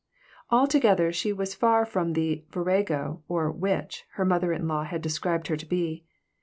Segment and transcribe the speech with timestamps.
[0.49, 5.45] Altogether she was far from the virago or "witch" her mother in law had described
[5.45, 6.07] her to be.